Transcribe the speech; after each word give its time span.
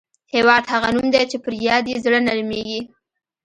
هېواد 0.33 0.63
هغه 0.73 0.89
نوم 0.95 1.07
دی 1.13 1.23
چې 1.31 1.37
پر 1.43 1.53
یاد 1.67 1.83
یې 1.91 1.97
زړه 2.05 2.19
نرميږي. 2.27 2.81